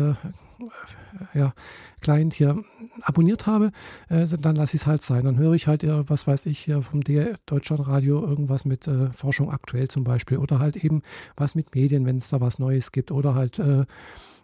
ja, 1.33 1.53
Client 2.01 2.33
hier 2.33 2.63
abonniert 3.03 3.47
habe, 3.47 3.71
äh, 4.09 4.25
dann 4.39 4.55
lasse 4.55 4.75
ich 4.75 4.81
es 4.83 4.87
halt 4.87 5.01
sein. 5.01 5.25
Dann 5.25 5.37
höre 5.37 5.53
ich 5.53 5.67
halt, 5.67 5.83
äh, 5.83 6.09
was 6.09 6.27
weiß 6.27 6.45
ich, 6.45 6.59
hier 6.59 6.81
vom 6.81 7.01
Deutschlandradio 7.45 8.25
irgendwas 8.25 8.65
mit 8.65 8.87
äh, 8.87 9.11
Forschung 9.11 9.51
aktuell 9.51 9.87
zum 9.87 10.03
Beispiel 10.03 10.37
oder 10.37 10.59
halt 10.59 10.75
eben 10.75 11.01
was 11.35 11.55
mit 11.55 11.73
Medien, 11.75 12.05
wenn 12.05 12.17
es 12.17 12.29
da 12.29 12.41
was 12.41 12.59
Neues 12.59 12.91
gibt 12.91 13.11
oder 13.11 13.35
halt 13.35 13.59
äh, 13.59 13.85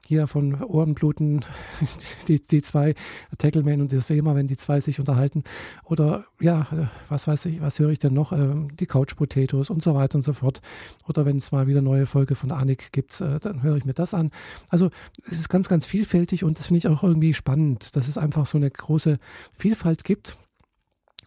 hier 0.05 0.27
von 0.27 0.61
Ohrenbluten, 0.63 1.43
die, 2.27 2.39
die 2.39 2.61
zwei, 2.61 2.93
Tackleman 3.37 3.81
und 3.81 3.91
der 3.91 4.01
Seema, 4.01 4.35
wenn 4.35 4.47
die 4.47 4.57
zwei 4.57 4.79
sich 4.79 4.99
unterhalten. 4.99 5.43
Oder 5.83 6.25
ja, 6.39 6.61
äh, 6.71 6.87
was 7.09 7.27
weiß 7.27 7.45
ich, 7.47 7.61
was 7.61 7.79
höre 7.79 7.89
ich 7.89 7.99
denn 7.99 8.13
noch? 8.13 8.31
Ähm, 8.31 8.67
die 8.75 8.85
Couch 8.85 9.15
Potatoes 9.15 9.69
und 9.69 9.81
so 9.81 9.95
weiter 9.95 10.15
und 10.15 10.23
so 10.23 10.33
fort. 10.33 10.61
Oder 11.07 11.25
wenn 11.25 11.37
es 11.37 11.51
mal 11.51 11.67
wieder 11.67 11.81
neue 11.81 12.05
Folge 12.05 12.35
von 12.35 12.51
Anik 12.51 12.91
gibt, 12.91 13.19
äh, 13.21 13.39
dann 13.39 13.63
höre 13.63 13.77
ich 13.77 13.85
mir 13.85 13.93
das 13.93 14.13
an. 14.13 14.31
Also 14.69 14.89
es 15.25 15.39
ist 15.39 15.49
ganz, 15.49 15.67
ganz 15.67 15.85
vielfältig 15.85 16.43
und 16.43 16.59
das 16.59 16.67
finde 16.67 16.79
ich 16.79 16.87
auch 16.87 17.03
irgendwie 17.03 17.33
spannend, 17.33 17.95
dass 17.95 18.07
es 18.07 18.17
einfach 18.17 18.45
so 18.45 18.57
eine 18.57 18.69
große 18.69 19.17
Vielfalt 19.53 20.03
gibt 20.03 20.37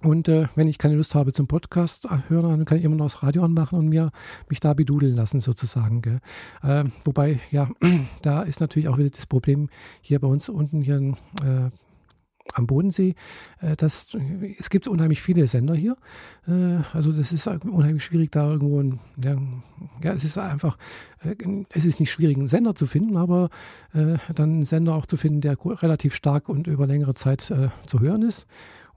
und 0.03 0.29
äh, 0.29 0.47
wenn 0.55 0.69
ich 0.69 0.79
keine 0.79 0.95
Lust 0.95 1.17
habe 1.17 1.33
zum 1.33 1.49
Podcast 1.49 2.05
äh, 2.05 2.19
hören, 2.29 2.51
dann 2.51 2.65
kann 2.65 2.79
ich 2.79 2.85
immer 2.85 2.95
noch 2.95 3.07
das 3.07 3.23
Radio 3.25 3.43
anmachen 3.43 3.79
und 3.79 3.89
mir 3.89 4.13
mich 4.49 4.61
da 4.61 4.73
bedudeln 4.73 5.15
lassen 5.15 5.41
sozusagen. 5.41 6.21
Äh, 6.63 6.85
wobei, 7.05 7.41
ja, 7.51 7.69
da 8.23 8.43
ist 8.43 8.61
natürlich 8.61 8.89
auch 8.89 8.99
wieder 8.99 9.11
das 9.11 9.27
Problem 9.27 9.69
hier 10.01 10.21
bei 10.21 10.29
uns 10.29 10.49
unten 10.49 10.83
hier 10.83 11.17
äh, 11.45 11.71
am 12.55 12.67
Bodensee, 12.69 13.17
äh, 13.61 13.75
dass 13.75 14.17
es 14.57 14.71
gibt 14.71 14.87
unheimlich 14.87 15.21
viele 15.21 15.49
Sender 15.49 15.75
hier. 15.75 15.97
Äh, 16.47 16.79
also 16.93 17.11
das 17.11 17.33
ist 17.33 17.49
unheimlich 17.49 18.05
schwierig, 18.05 18.31
da 18.31 18.53
irgendwo 18.53 18.81
ein, 18.81 19.01
ja, 19.23 19.37
ja, 20.03 20.13
es 20.13 20.23
ist 20.23 20.39
einfach, 20.39 20.79
es 21.71 21.85
ist 21.85 21.99
nicht 21.99 22.13
schwierig, 22.13 22.37
einen 22.37 22.47
Sender 22.47 22.77
zu 22.77 22.87
finden, 22.87 23.17
aber 23.17 23.51
dann 23.93 24.23
einen 24.51 24.65
Sender 24.65 24.95
auch 24.95 25.07
zu 25.07 25.17
finden, 25.17 25.41
der 25.41 25.57
relativ 25.61 26.15
stark 26.15 26.49
und 26.49 26.67
über 26.67 26.87
längere 26.87 27.15
Zeit 27.15 27.41
zu 27.41 28.01
hören 28.01 28.23
ist. 28.23 28.47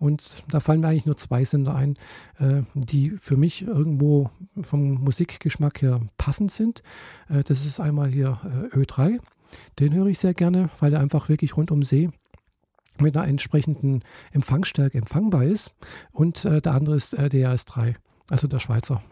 Und 0.02 0.44
da 0.50 0.60
fallen 0.60 0.82
mir 0.82 0.88
eigentlich 0.88 1.06
nur 1.06 1.16
zwei 1.16 1.46
Sender 1.46 1.76
ein, 1.76 1.96
äh, 2.40 2.64
die 2.74 3.12
für 3.12 3.38
mich 3.38 3.62
irgendwo 3.62 4.32
vom 4.64 4.96
Musikgeschmack 4.96 5.84
her 5.84 6.02
passend 6.18 6.52
sind. 6.52 6.82
Äh, 7.30 7.44
das 7.44 7.68
ist 7.68 7.80
einmal 7.80 8.10
hier 8.10 8.40
äh, 8.74 8.76
Ö3. 8.76 9.20
Den 9.78 9.94
höre 9.94 10.08
ich 10.08 10.18
sehr 10.18 10.34
gerne, 10.34 10.72
weil 10.80 10.94
er 10.94 11.02
einfach 11.02 11.30
wirklich 11.30 11.56
rund 11.56 11.70
um 11.70 11.84
See 11.84 12.10
mit 13.00 13.16
einer 13.16 13.28
entsprechenden 13.28 14.02
Empfangsstärke 14.32 14.98
empfangbar 14.98 15.44
ist. 15.44 15.76
Und 16.14 16.46
äh, 16.46 16.62
der 16.62 16.74
andere 16.74 16.96
ist 16.96 17.14
äh, 17.14 17.26
DRS3, 17.26 17.94
also 18.28 18.48
der 18.48 18.60
Schweizer. 18.60 19.04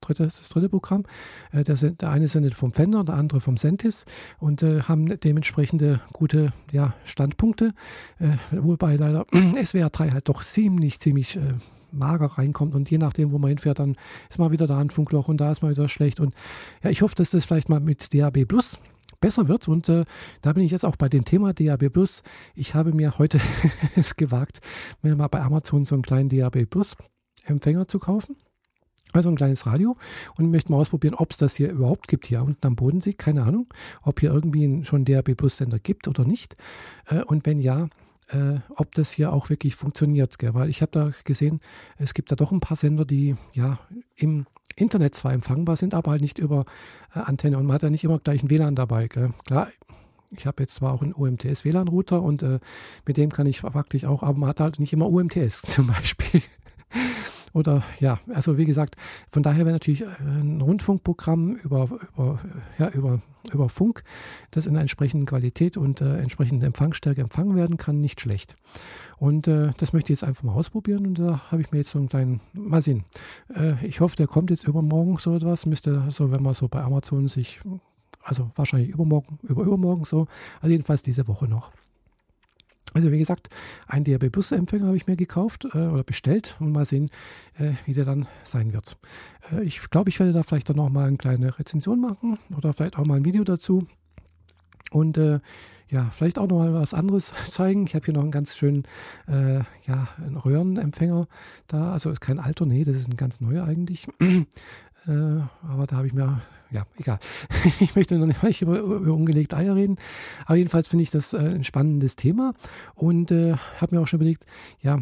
Dritte, 0.00 0.24
das 0.24 0.48
dritte 0.48 0.68
Programm. 0.68 1.04
Äh, 1.52 1.64
der, 1.64 1.76
der, 1.76 2.10
eine 2.10 2.28
sendet 2.28 2.54
vom 2.54 2.72
Fender, 2.72 3.04
der 3.04 3.16
andere 3.16 3.40
vom 3.40 3.56
Sentis 3.56 4.04
und 4.38 4.62
äh, 4.62 4.82
haben 4.82 5.18
dementsprechende 5.20 6.00
gute 6.12 6.52
ja, 6.72 6.94
Standpunkte. 7.04 7.72
Äh, 8.18 8.36
wobei 8.50 8.96
leider 8.96 9.26
SWR 9.64 9.90
3 9.90 10.10
halt 10.10 10.28
doch 10.28 10.42
ziemlich, 10.42 11.00
ziemlich 11.00 11.36
äh, 11.36 11.54
mager 11.90 12.26
reinkommt 12.26 12.74
und 12.74 12.90
je 12.90 12.98
nachdem, 12.98 13.32
wo 13.32 13.38
man 13.38 13.48
hinfährt, 13.48 13.78
dann 13.78 13.96
ist 14.28 14.38
mal 14.38 14.50
wieder 14.50 14.66
da 14.66 14.78
ein 14.78 14.90
Funkloch 14.90 15.28
und 15.28 15.40
da 15.40 15.50
ist 15.50 15.62
mal 15.62 15.70
wieder 15.70 15.88
schlecht. 15.88 16.20
Und 16.20 16.34
ja, 16.82 16.90
ich 16.90 17.02
hoffe, 17.02 17.14
dass 17.14 17.30
das 17.30 17.46
vielleicht 17.46 17.68
mal 17.68 17.80
mit 17.80 18.14
DAB 18.14 18.44
Plus 18.44 18.78
besser 19.20 19.48
wird. 19.48 19.68
Und 19.68 19.88
äh, 19.88 20.04
da 20.42 20.52
bin 20.52 20.62
ich 20.62 20.70
jetzt 20.70 20.84
auch 20.84 20.96
bei 20.96 21.08
dem 21.08 21.24
Thema 21.24 21.52
DAB 21.52 21.90
Plus. 21.90 22.22
Ich 22.54 22.74
habe 22.74 22.92
mir 22.92 23.18
heute 23.18 23.40
es 23.96 24.16
gewagt, 24.16 24.60
mir 25.02 25.16
mal 25.16 25.28
bei 25.28 25.40
Amazon 25.40 25.84
so 25.84 25.94
einen 25.94 26.02
kleinen 26.02 26.28
DAB 26.28 26.66
Plus 26.66 26.96
Empfänger 27.44 27.88
zu 27.88 27.98
kaufen. 27.98 28.36
Also 29.12 29.28
ein 29.28 29.36
kleines 29.36 29.66
Radio 29.66 29.96
und 30.36 30.50
möchte 30.50 30.70
mal 30.70 30.78
ausprobieren, 30.78 31.14
ob 31.14 31.30
es 31.30 31.38
das 31.38 31.56
hier 31.56 31.70
überhaupt 31.70 32.08
gibt, 32.08 32.26
hier 32.26 32.42
unten 32.42 32.66
am 32.66 32.76
Bodensee. 32.76 33.14
Keine 33.14 33.44
Ahnung, 33.44 33.66
ob 34.02 34.20
hier 34.20 34.32
irgendwie 34.32 34.84
schon 34.84 35.04
DAB 35.04 35.34
Plus 35.34 35.56
Sender 35.56 35.78
gibt 35.78 36.08
oder 36.08 36.24
nicht. 36.24 36.56
Äh, 37.06 37.22
und 37.22 37.46
wenn 37.46 37.58
ja, 37.58 37.88
äh, 38.28 38.56
ob 38.76 38.94
das 38.94 39.10
hier 39.10 39.32
auch 39.32 39.50
wirklich 39.50 39.76
funktioniert. 39.76 40.38
Gell? 40.38 40.54
Weil 40.54 40.68
ich 40.68 40.82
habe 40.82 40.92
da 40.92 41.12
gesehen, 41.24 41.60
es 41.96 42.14
gibt 42.14 42.30
da 42.30 42.36
doch 42.36 42.52
ein 42.52 42.60
paar 42.60 42.76
Sender, 42.76 43.04
die 43.04 43.36
ja 43.54 43.78
im 44.16 44.46
Internet 44.76 45.14
zwar 45.14 45.32
empfangbar 45.32 45.76
sind, 45.76 45.94
aber 45.94 46.12
halt 46.12 46.20
nicht 46.20 46.38
über 46.38 46.64
äh, 47.14 47.20
Antenne 47.20 47.58
und 47.58 47.66
man 47.66 47.74
hat 47.74 47.82
ja 47.82 47.90
nicht 47.90 48.04
immer 48.04 48.18
gleich 48.18 48.42
ein 48.42 48.50
WLAN 48.50 48.74
dabei. 48.74 49.08
Gell? 49.08 49.32
Klar, 49.46 49.68
ich 50.30 50.46
habe 50.46 50.62
jetzt 50.62 50.74
zwar 50.74 50.92
auch 50.92 51.02
einen 51.02 51.14
UMTS 51.14 51.64
WLAN-Router 51.64 52.22
und 52.22 52.42
äh, 52.42 52.60
mit 53.06 53.16
dem 53.16 53.30
kann 53.30 53.46
ich 53.46 53.62
praktisch 53.62 54.04
auch, 54.04 54.22
aber 54.22 54.38
man 54.38 54.50
hat 54.50 54.60
halt 54.60 54.78
nicht 54.78 54.92
immer 54.92 55.08
UMTS 55.08 55.62
zum 55.62 55.88
Beispiel. 55.88 56.42
Oder 57.58 57.82
ja, 57.98 58.20
also 58.32 58.56
wie 58.56 58.66
gesagt, 58.66 58.94
von 59.30 59.42
daher 59.42 59.64
wäre 59.64 59.72
natürlich 59.72 60.02
äh, 60.02 60.06
ein 60.20 60.60
Rundfunkprogramm 60.60 61.56
über, 61.56 61.88
über, 62.14 62.38
ja, 62.78 62.88
über, 62.90 63.20
über 63.52 63.68
Funk, 63.68 64.04
das 64.52 64.66
in 64.66 64.74
einer 64.74 64.82
entsprechenden 64.82 65.26
Qualität 65.26 65.76
und 65.76 66.00
äh, 66.00 66.18
entsprechenden 66.18 66.64
Empfangsstärke 66.64 67.20
empfangen 67.20 67.56
werden 67.56 67.76
kann, 67.76 68.00
nicht 68.00 68.20
schlecht. 68.20 68.56
Und 69.18 69.48
äh, 69.48 69.72
das 69.76 69.92
möchte 69.92 70.12
ich 70.12 70.20
jetzt 70.20 70.28
einfach 70.28 70.44
mal 70.44 70.52
ausprobieren 70.52 71.04
und 71.04 71.18
da 71.18 71.50
habe 71.50 71.60
ich 71.60 71.72
mir 71.72 71.78
jetzt 71.78 71.90
so 71.90 71.98
einen 71.98 72.08
kleinen, 72.08 72.40
mal 72.52 72.80
sehen. 72.80 73.04
Äh, 73.52 73.84
ich 73.84 73.98
hoffe, 73.98 74.14
der 74.14 74.28
kommt 74.28 74.50
jetzt 74.50 74.68
übermorgen 74.68 75.16
so 75.16 75.34
etwas, 75.34 75.66
müsste 75.66 76.04
so, 76.10 76.30
wenn 76.30 76.44
man 76.44 76.54
so 76.54 76.68
bei 76.68 76.80
Amazon 76.80 77.26
sich, 77.26 77.58
also 78.22 78.52
wahrscheinlich 78.54 78.90
übermorgen, 78.90 79.40
über 79.42 79.64
übermorgen 79.64 80.04
so, 80.04 80.28
also 80.60 80.70
jedenfalls 80.70 81.02
diese 81.02 81.26
Woche 81.26 81.48
noch. 81.48 81.72
Also 82.94 83.12
wie 83.12 83.18
gesagt, 83.18 83.48
ein 83.86 84.04
DAB 84.04 84.30
Plus 84.30 84.52
Empfänger 84.52 84.86
habe 84.86 84.96
ich 84.96 85.06
mir 85.06 85.16
gekauft 85.16 85.66
äh, 85.72 85.78
oder 85.78 86.04
bestellt 86.04 86.56
und 86.60 86.72
mal 86.72 86.86
sehen, 86.86 87.10
äh, 87.58 87.72
wie 87.84 87.94
der 87.94 88.04
dann 88.04 88.26
sein 88.44 88.72
wird. 88.72 88.96
Äh, 89.52 89.64
ich 89.64 89.90
glaube, 89.90 90.10
ich 90.10 90.18
werde 90.18 90.32
da 90.32 90.42
vielleicht 90.42 90.68
dann 90.68 90.76
noch 90.76 90.88
mal 90.88 91.08
eine 91.08 91.16
kleine 91.16 91.58
Rezension 91.58 92.00
machen 92.00 92.38
oder 92.56 92.72
vielleicht 92.72 92.98
auch 92.98 93.04
mal 93.04 93.16
ein 93.16 93.24
Video 93.24 93.44
dazu. 93.44 93.86
Und 94.90 95.18
äh, 95.18 95.40
ja, 95.90 96.10
vielleicht 96.10 96.38
auch 96.38 96.48
noch 96.48 96.58
mal 96.58 96.74
was 96.74 96.94
anderes 96.94 97.32
zeigen. 97.50 97.86
Ich 97.86 97.94
habe 97.94 98.04
hier 98.04 98.14
noch 98.14 98.22
einen 98.22 98.30
ganz 98.30 98.56
schönen 98.56 98.84
äh, 99.26 99.60
ja, 99.86 100.08
einen 100.18 100.36
Röhrenempfänger 100.36 101.26
da. 101.66 101.92
Also 101.92 102.12
kein 102.18 102.38
alter, 102.38 102.66
nee, 102.66 102.84
das 102.84 102.96
ist 102.96 103.08
ein 103.08 103.16
ganz 103.16 103.40
neuer 103.40 103.64
eigentlich. 103.64 104.06
Äh, 105.06 105.40
aber 105.66 105.86
da 105.86 105.96
habe 105.96 106.06
ich 106.06 106.12
mir, 106.12 106.40
ja, 106.70 106.86
egal. 106.98 107.18
ich 107.80 107.94
möchte 107.94 108.18
noch 108.18 108.42
nicht 108.42 108.62
über, 108.62 108.78
über 108.78 109.12
ungelegte 109.12 109.56
Eier 109.56 109.74
reden. 109.74 109.96
Aber 110.46 110.56
jedenfalls 110.56 110.88
finde 110.88 111.02
ich 111.02 111.10
das 111.10 111.32
äh, 111.32 111.38
ein 111.38 111.64
spannendes 111.64 112.16
Thema 112.16 112.54
und 112.94 113.30
äh, 113.30 113.54
habe 113.80 113.94
mir 113.96 114.02
auch 114.02 114.06
schon 114.06 114.20
überlegt, 114.20 114.46
ja, 114.80 115.00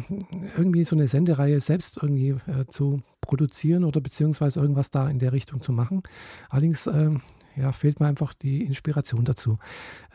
irgendwie 0.55 0.83
so 0.83 0.95
eine 0.95 1.07
Sendereihe 1.07 1.59
selbst 1.61 1.99
irgendwie 2.01 2.29
äh, 2.47 2.65
zu 2.67 3.01
produzieren 3.21 3.83
oder 3.83 3.99
beziehungsweise 3.99 4.59
irgendwas 4.59 4.91
da 4.91 5.09
in 5.09 5.19
der 5.19 5.33
Richtung 5.33 5.61
zu 5.61 5.71
machen. 5.71 6.03
Allerdings 6.49 6.87
ähm, 6.87 7.21
ja, 7.57 7.71
fehlt 7.71 7.99
mir 7.99 8.07
einfach 8.07 8.33
die 8.33 8.63
Inspiration 8.63 9.25
dazu. 9.25 9.57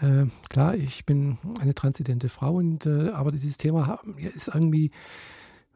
Äh, 0.01 0.27
klar, 0.49 0.77
ich 0.77 1.05
bin 1.05 1.39
eine 1.61 1.75
transidente 1.75 2.29
Frau, 2.29 2.55
und, 2.55 2.87
äh, 2.87 3.11
aber 3.11 3.33
dieses 3.33 3.59
Thema 3.59 4.01
ist 4.17 4.49
irgendwie 4.49 4.91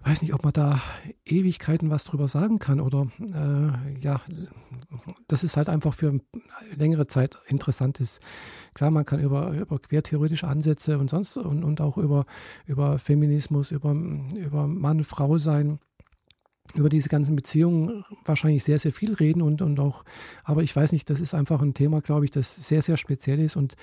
weiß 0.06 0.22
nicht, 0.22 0.34
ob 0.34 0.44
man 0.44 0.52
da 0.52 0.80
Ewigkeiten 1.24 1.90
was 1.90 2.04
drüber 2.04 2.28
sagen 2.28 2.58
kann 2.58 2.80
oder 2.80 3.08
äh, 3.20 3.98
ja, 4.00 4.20
das 5.26 5.42
ist 5.42 5.56
halt 5.56 5.68
einfach 5.68 5.94
für 5.94 6.20
längere 6.76 7.06
Zeit 7.08 7.38
interessant 7.46 7.98
ist. 7.98 8.20
Klar, 8.74 8.92
man 8.92 9.04
kann 9.04 9.20
über, 9.20 9.50
über 9.50 9.78
quertheoretische 9.80 10.46
Ansätze 10.46 10.98
und 10.98 11.10
sonst 11.10 11.36
und, 11.36 11.64
und 11.64 11.80
auch 11.80 11.98
über, 11.98 12.24
über 12.66 12.98
Feminismus, 12.98 13.72
über, 13.72 13.90
über 13.90 14.68
Mann, 14.68 15.02
Frau 15.02 15.38
sein 15.38 15.80
über 16.76 16.88
diese 16.88 17.08
ganzen 17.08 17.36
Beziehungen 17.36 18.04
wahrscheinlich 18.24 18.64
sehr, 18.64 18.78
sehr 18.78 18.92
viel 18.92 19.14
reden 19.14 19.42
und, 19.42 19.62
und 19.62 19.80
auch, 19.80 20.04
aber 20.44 20.62
ich 20.62 20.74
weiß 20.74 20.92
nicht, 20.92 21.08
das 21.10 21.20
ist 21.20 21.34
einfach 21.34 21.62
ein 21.62 21.74
Thema, 21.74 22.00
glaube 22.00 22.24
ich, 22.24 22.30
das 22.30 22.56
sehr, 22.56 22.82
sehr 22.82 22.96
speziell 22.96 23.40
ist 23.40 23.56
und 23.56 23.74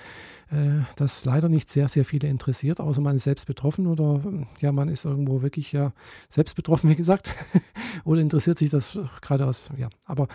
äh, 0.50 0.82
das 0.96 1.24
leider 1.24 1.48
nicht 1.48 1.68
sehr, 1.68 1.88
sehr 1.88 2.04
viele 2.04 2.28
interessiert, 2.28 2.80
außer 2.80 3.00
man 3.00 3.16
ist 3.16 3.24
selbst 3.24 3.46
betroffen 3.46 3.86
oder 3.86 4.20
ja, 4.60 4.72
man 4.72 4.88
ist 4.88 5.04
irgendwo 5.04 5.42
wirklich 5.42 5.72
ja 5.72 5.92
selbst 6.28 6.54
betroffen, 6.54 6.90
wie 6.90 6.96
gesagt, 6.96 7.34
oder 8.04 8.20
interessiert 8.20 8.58
sich 8.58 8.70
das 8.70 8.98
gerade 9.20 9.46
aus, 9.46 9.64
ja, 9.76 9.88
aber 10.06 10.28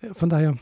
äh, 0.00 0.14
von 0.14 0.28
daher 0.28 0.56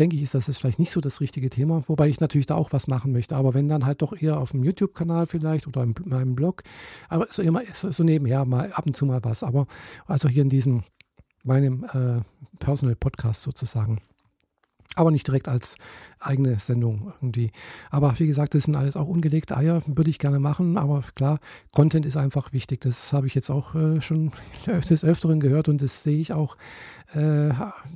denke 0.00 0.16
ich, 0.16 0.22
ist 0.22 0.34
das 0.34 0.46
vielleicht 0.58 0.78
nicht 0.78 0.90
so 0.90 1.00
das 1.00 1.20
richtige 1.20 1.50
Thema, 1.50 1.84
wobei 1.86 2.08
ich 2.08 2.20
natürlich 2.20 2.46
da 2.46 2.54
auch 2.54 2.72
was 2.72 2.88
machen 2.88 3.12
möchte. 3.12 3.36
Aber 3.36 3.54
wenn 3.54 3.68
dann 3.68 3.84
halt 3.84 4.02
doch 4.02 4.12
eher 4.12 4.38
auf 4.38 4.52
dem 4.52 4.64
YouTube-Kanal 4.64 5.26
vielleicht 5.26 5.66
oder 5.66 5.82
in 5.82 5.94
meinem 6.06 6.34
Blog, 6.34 6.62
aber 7.08 7.26
so 7.30 7.42
immer 7.42 7.62
so 7.72 8.02
nebenher 8.02 8.44
mal 8.44 8.72
ab 8.72 8.86
und 8.86 8.96
zu 8.96 9.06
mal 9.06 9.22
was. 9.22 9.42
Aber 9.42 9.66
also 10.06 10.28
hier 10.28 10.42
in 10.42 10.48
diesem 10.48 10.82
meinem 11.44 11.84
äh, 11.84 12.20
Personal 12.58 12.96
Podcast 12.96 13.42
sozusagen 13.42 14.00
aber 14.96 15.10
nicht 15.10 15.26
direkt 15.26 15.48
als 15.48 15.76
eigene 16.18 16.58
Sendung 16.58 17.12
irgendwie. 17.20 17.50
Aber 17.90 18.18
wie 18.18 18.26
gesagt, 18.26 18.54
das 18.54 18.64
sind 18.64 18.76
alles 18.76 18.96
auch 18.96 19.06
ungelegte 19.06 19.56
Eier, 19.56 19.82
würde 19.86 20.10
ich 20.10 20.18
gerne 20.18 20.40
machen, 20.40 20.76
aber 20.76 21.04
klar, 21.14 21.38
Content 21.70 22.04
ist 22.06 22.16
einfach 22.16 22.52
wichtig. 22.52 22.80
Das 22.80 23.12
habe 23.12 23.26
ich 23.26 23.34
jetzt 23.34 23.50
auch 23.50 23.74
äh, 23.74 24.00
schon 24.00 24.32
des 24.90 25.04
Öfteren 25.04 25.40
gehört 25.40 25.68
und 25.68 25.80
das 25.80 26.02
sehe 26.02 26.18
ich 26.18 26.34
auch 26.34 26.56
äh, 27.14 27.50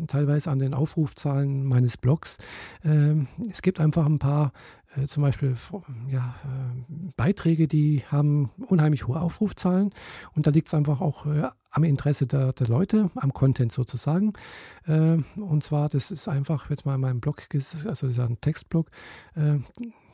teilweise 0.07 0.51
an 0.51 0.59
den 0.59 0.75
Aufrufzahlen 0.75 1.65
meines 1.65 1.97
Blogs. 1.97 2.39
Ähm, 2.85 3.27
es 3.51 3.63
gibt 3.63 3.81
einfach 3.81 4.07
ein 4.07 4.19
paar 4.19 4.53
äh, 4.97 5.07
zum 5.07 5.23
Beispiel 5.23 5.57
ja, 6.09 6.35
äh, 6.45 7.13
Beiträge, 7.17 7.67
die 7.69 8.03
haben 8.11 8.51
unheimlich 8.69 9.07
hohe 9.07 9.21
Aufrufzahlen 9.21 9.91
und 10.35 10.47
da 10.47 10.51
liegt 10.51 10.69
es 10.69 10.75
einfach 10.75 11.01
auch 11.01 11.27
äh, 11.27 11.49
am 11.75 11.85
Interesse 11.85 12.27
der, 12.27 12.53
der, 12.53 12.69
Leute, 12.69 13.11
am 13.17 13.33
Content 13.33 13.73
sozusagen. 13.73 14.33
Äh, 14.87 15.19
und 15.41 15.65
zwar, 15.65 15.89
das 15.89 16.11
ist 16.11 16.29
einfach 16.29 16.71
jetzt 16.71 16.87
mal 16.87 16.95
in 16.95 17.01
meinem 17.01 17.21
Blog, 17.21 17.49
also 17.53 17.85
das 17.85 18.03
ist 18.03 18.19
ein 18.19 18.41
Textblog, 18.41 18.91
äh, 19.35 19.59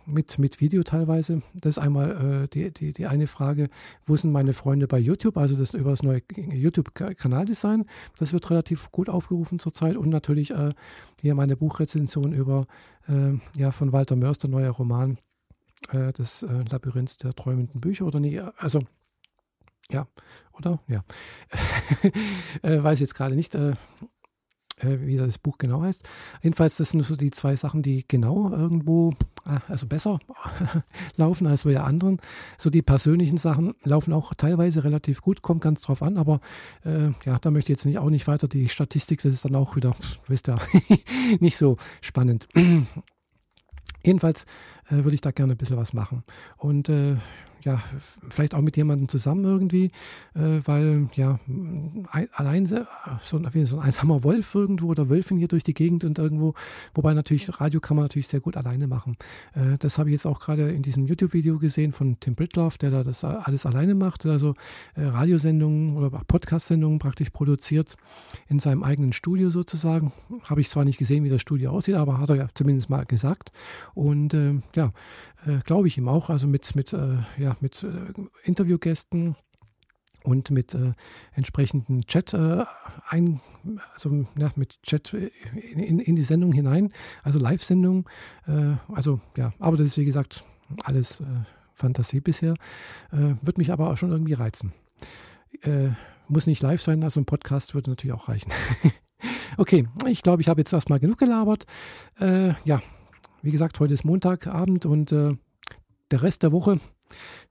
mit, 0.07 0.39
mit 0.39 0.61
Video 0.61 0.83
teilweise. 0.83 1.43
Das 1.55 1.77
ist 1.77 1.79
einmal 1.79 2.45
äh, 2.45 2.49
die, 2.49 2.73
die, 2.73 2.93
die 2.93 3.07
eine 3.07 3.27
Frage, 3.27 3.69
wo 4.05 4.17
sind 4.17 4.33
meine 4.33 4.55
Freunde 4.55 4.89
bei 4.89 4.99
YouTube? 4.99 5.37
Also 5.37 5.57
das 5.57 5.75
über 5.75 5.91
das 5.91 6.03
neue 6.03 6.23
YouTube-Kanaldesign. 6.35 7.85
Das 8.19 8.33
wird 8.33 8.51
relativ 8.51 8.91
gut 8.91 9.09
aufgerufen 9.09 9.59
zurzeit. 9.59 9.97
Und 9.97 10.09
natürlich 10.09 10.53
äh, 10.53 10.73
hier 11.21 11.35
meine 11.35 11.57
Buchrezension 11.57 12.33
über 12.33 12.67
äh, 13.07 13.39
ja, 13.57 13.71
von 13.71 13.93
Walter 13.93 14.17
Mörs, 14.17 14.39
der 14.39 14.51
neue 14.51 14.71
Roman, 14.71 15.19
äh, 15.91 16.13
das 16.13 16.43
äh, 16.43 16.65
Labyrinth 16.71 17.23
der 17.23 17.35
träumenden 17.35 17.81
Bücher. 17.81 18.07
Oder 18.07 18.19
nie, 18.19 18.41
also 18.57 18.81
ja, 19.91 20.07
oder? 20.61 20.81
Ja. 20.89 21.05
äh, 22.63 22.83
weiß 22.83 23.01
jetzt 23.01 23.15
gerade 23.15 23.35
nicht. 23.35 23.55
Äh, 23.55 23.75
äh, 24.83 25.01
wie 25.01 25.17
das 25.17 25.39
Buch 25.39 25.59
genau 25.59 25.83
heißt. 25.83 26.09
Jedenfalls, 26.43 26.77
das 26.77 26.91
sind 26.91 27.03
so 27.03 27.17
die 27.17 27.31
zwei 27.31 27.57
Sachen, 27.57 27.83
die 27.83 28.05
genau 28.07 28.51
irgendwo, 28.51 29.13
äh, 29.47 29.59
also 29.69 29.87
besser 29.87 30.19
laufen 31.17 31.47
als 31.47 31.65
bei 31.65 31.73
der 31.73 31.85
anderen. 31.85 32.19
So 32.59 32.71
die 32.71 32.83
persönlichen 32.83 33.37
Sachen 33.37 33.75
laufen 33.83 34.13
auch 34.13 34.35
teilweise 34.35 34.85
relativ 34.85 35.21
gut, 35.23 35.43
kommt 35.43 35.63
ganz 35.63 35.83
drauf 35.83 36.03
an, 36.03 36.17
aber 36.17 36.41
äh, 36.85 37.11
ja, 37.25 37.39
da 37.39 37.51
möchte 37.51 37.73
ich 37.73 37.79
jetzt 37.79 37.87
nicht, 37.87 37.99
auch 37.99 38.11
nicht 38.11 38.27
weiter 38.27 38.49
die 38.49 38.69
Statistik, 38.69 39.23
das 39.23 39.35
ist 39.35 39.45
dann 39.45 39.55
auch 39.55 39.77
wieder, 39.77 39.95
wisst 40.29 40.49
ihr, 40.49 40.59
nicht 41.41 41.57
so 41.57 41.77
spannend. 42.01 42.49
Jedenfalls 44.03 44.47
äh, 44.89 45.05
würde 45.05 45.15
ich 45.15 45.21
da 45.21 45.31
gerne 45.31 45.55
ein 45.55 45.59
bisschen 45.59 45.77
was 45.77 45.93
machen. 45.93 46.25
Und 46.57 46.89
äh, 46.89 47.17
ja, 47.63 47.83
vielleicht 48.29 48.55
auch 48.55 48.61
mit 48.61 48.77
jemandem 48.77 49.09
zusammen 49.09 49.45
irgendwie, 49.45 49.91
äh, 50.35 50.61
weil 50.65 51.09
ja, 51.15 51.39
ein, 51.47 52.29
allein 52.33 52.67
so, 52.67 52.79
so 53.21 53.37
ein 53.37 53.47
einsamer 53.47 54.25
Wolf 54.25 54.55
irgendwo 54.55 54.89
oder 54.89 55.09
Wölfin 55.09 55.37
hier 55.37 55.49
durch 55.49 55.65
die 55.65 55.75
Gegend 55.75 56.05
und 56.05 56.19
irgendwo, 56.19 56.55
wobei 56.95 57.15
natürlich 57.15 57.61
Radio 57.61 57.81
kann 57.81 57.97
man 57.97 58.05
natürlich 58.05 58.29
sehr 58.29 58.41
gut 58.41 58.57
alleine 58.57 58.87
machen. 58.87 59.17
Äh, 59.55 59.79
das 59.79 59.99
habe 59.99 60.09
ich 60.09 60.13
jetzt 60.13 60.27
auch 60.27 60.41
gerade 60.41 60.71
in 60.71 60.83
diesem 60.83 61.07
YouTube-Video 61.07 61.59
gesehen 61.59 61.93
von 61.93 62.19
Tim 62.21 62.35
Britloff, 62.35 62.79
der 62.79 62.91
da 62.91 63.05
das 63.05 63.25
alles 63.25 63.67
alleine 63.67 63.95
macht, 63.95 64.25
also 64.27 64.55
äh, 64.95 65.05
Radiosendungen 65.05 65.97
oder 65.97 66.11
Podcast-Sendungen 66.27 66.99
praktisch 66.99 67.31
produziert 67.31 67.97
in 68.49 68.59
seinem 68.59 68.83
eigenen 68.83 69.13
Studio 69.13 69.51
sozusagen. 69.51 70.13
Habe 70.45 70.61
ich 70.61 70.71
zwar 70.71 70.85
nicht 70.85 70.99
gesehen, 70.99 71.25
wie 71.25 71.29
das 71.29 71.43
Studio 71.43 71.71
aussieht, 71.71 71.95
aber 71.97 72.19
hat 72.19 72.31
er 72.31 72.37
ja 72.37 72.49
zumindest 72.55 72.89
mal 72.91 73.05
gesagt. 73.05 73.53
Und 73.95 74.35
äh, 74.35 74.61
ja, 74.75 74.93
äh, 75.47 75.59
glaube 75.65 75.89
ich 75.89 75.99
ihm 75.99 76.09
auch, 76.09 76.31
also 76.31 76.47
mit, 76.47 76.75
mit 76.75 76.93
äh, 76.93 77.19
ja, 77.51 77.57
mit 77.61 77.83
äh, 77.83 78.13
Interviewgästen 78.45 79.37
und 80.23 80.51
mit 80.51 80.75
äh, 80.75 80.93
entsprechenden 81.33 82.03
Chat 82.03 82.35
äh, 82.35 82.65
ein, 83.09 83.41
also 83.95 84.27
ja, 84.37 84.51
mit 84.55 84.83
Chat 84.83 85.15
in, 85.15 85.99
in, 85.99 86.17
die 86.17 86.23
Sendung 86.23 86.53
hinein, 86.53 86.93
also 87.23 87.39
Live-Sendung. 87.39 88.09
Äh, 88.47 88.75
also 88.93 89.21
ja, 89.37 89.53
aber 89.59 89.77
das 89.77 89.87
ist 89.87 89.99
wie 89.99 90.05
gesagt 90.05 90.45
alles 90.85 91.21
äh, 91.21 91.25
Fantasie 91.73 92.21
bisher. 92.21 92.55
Äh, 93.11 93.35
Wird 93.43 93.59
mich 93.59 93.73
aber 93.73 93.91
auch 93.91 93.97
schon 93.97 94.13
irgendwie 94.13 94.35
reizen. 94.35 94.73
muss 96.29 96.47
nicht 96.47 96.63
live 96.63 96.81
sein, 96.81 97.03
also 97.03 97.21
ein 97.21 97.25
Podcast 97.25 97.75
würde 97.75 97.91
natürlich 97.91 98.15
auch 98.15 98.29
reichen. 98.29 98.53
okay, 99.57 99.89
ich 100.07 100.23
glaube, 100.23 100.43
ich 100.43 100.49
habe 100.49 100.61
jetzt 100.61 100.73
erstmal 100.73 101.01
genug 101.01 101.19
gelabert. 101.19 101.67
Ja, 102.21 102.81
wie 103.43 103.51
gesagt, 103.51 103.81
heute 103.81 103.95
ist 103.95 104.05
Montagabend 104.05 104.87
und 104.87 105.11
der 105.11 106.23
Rest 106.23 106.45
der 106.45 106.53
Woche 106.53 106.79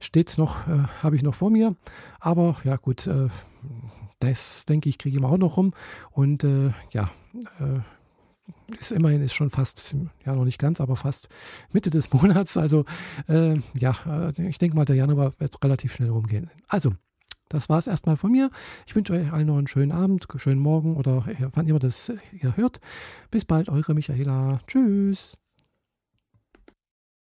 steht 0.00 0.36
noch, 0.38 0.66
äh, 0.68 0.84
habe 1.02 1.16
ich 1.16 1.22
noch 1.22 1.34
vor 1.34 1.50
mir. 1.50 1.76
Aber 2.18 2.56
ja, 2.64 2.76
gut, 2.76 3.06
äh, 3.06 3.28
das 4.18 4.66
denke 4.66 4.88
ich, 4.88 4.98
kriege 4.98 5.18
ich 5.18 5.24
auch 5.24 5.38
noch 5.38 5.56
rum. 5.56 5.72
Und 6.10 6.44
äh, 6.44 6.72
ja, 6.92 7.10
äh, 7.58 7.80
ist 8.78 8.92
immerhin 8.92 9.22
ist 9.22 9.34
schon 9.34 9.50
fast, 9.50 9.96
ja 10.24 10.34
noch 10.34 10.44
nicht 10.44 10.58
ganz, 10.58 10.80
aber 10.80 10.96
fast 10.96 11.28
Mitte 11.72 11.90
des 11.90 12.12
Monats. 12.12 12.56
Also 12.56 12.84
äh, 13.28 13.56
ja, 13.74 13.96
äh, 14.06 14.48
ich 14.48 14.58
denke 14.58 14.76
mal, 14.76 14.84
der 14.84 14.96
Januar 14.96 15.32
wird 15.38 15.62
relativ 15.64 15.94
schnell 15.94 16.10
rumgehen. 16.10 16.50
Also, 16.68 16.92
das 17.48 17.68
war 17.68 17.78
es 17.78 17.88
erstmal 17.88 18.16
von 18.16 18.30
mir. 18.30 18.50
Ich 18.86 18.94
wünsche 18.94 19.12
euch 19.12 19.32
allen 19.32 19.48
noch 19.48 19.58
einen 19.58 19.66
schönen 19.66 19.90
Abend, 19.90 20.28
schönen 20.36 20.60
Morgen 20.60 20.96
oder 20.96 21.24
wann 21.52 21.66
immer 21.66 21.80
das 21.80 22.12
ihr 22.32 22.56
hört. 22.56 22.80
Bis 23.32 23.44
bald, 23.44 23.68
eure 23.68 23.92
Michaela. 23.92 24.60
Tschüss. 24.68 25.36